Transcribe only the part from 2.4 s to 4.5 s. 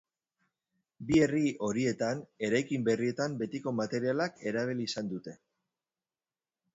eraikin berrietan betiko materialak